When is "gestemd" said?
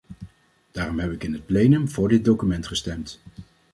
2.67-3.19